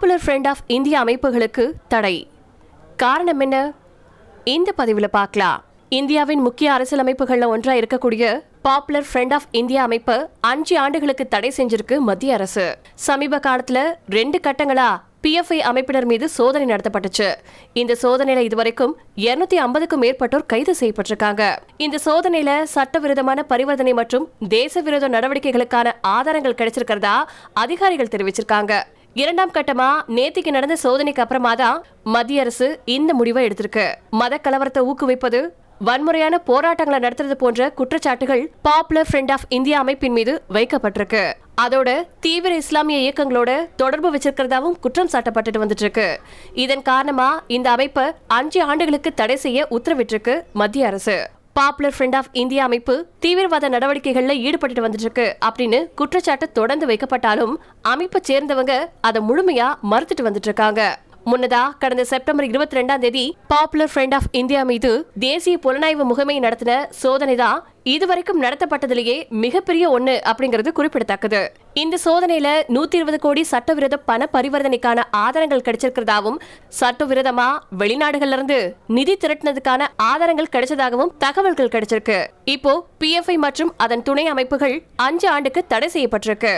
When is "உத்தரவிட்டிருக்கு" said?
49.70-50.42